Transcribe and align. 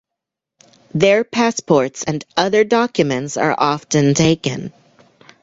Their 0.95 1.23
passports 1.23 2.03
and 2.05 2.25
other 2.35 2.63
documents 2.63 3.37
are 3.37 3.53
often 3.55 4.15
taken. 4.15 4.73